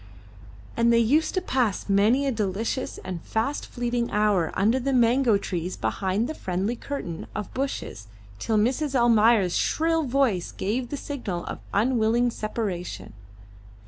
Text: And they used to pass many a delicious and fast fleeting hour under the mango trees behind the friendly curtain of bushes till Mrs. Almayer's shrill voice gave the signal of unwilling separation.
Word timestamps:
And 0.75 0.91
they 0.91 0.97
used 0.97 1.35
to 1.35 1.41
pass 1.41 1.87
many 1.87 2.25
a 2.25 2.31
delicious 2.31 2.97
and 3.05 3.21
fast 3.21 3.67
fleeting 3.67 4.09
hour 4.09 4.51
under 4.55 4.79
the 4.79 4.93
mango 4.93 5.37
trees 5.37 5.77
behind 5.77 6.27
the 6.27 6.33
friendly 6.33 6.75
curtain 6.75 7.27
of 7.35 7.53
bushes 7.53 8.07
till 8.39 8.57
Mrs. 8.57 8.95
Almayer's 8.99 9.55
shrill 9.55 10.01
voice 10.01 10.53
gave 10.53 10.89
the 10.89 10.97
signal 10.97 11.45
of 11.45 11.59
unwilling 11.71 12.31
separation. 12.31 13.13